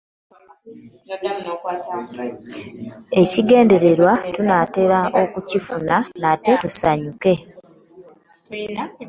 Ekigendererwa 3.21 4.13
tunaatera 4.33 4.99
okukifuna 5.21 5.95
ate 6.31 6.51
tusanyuke. 6.61 7.33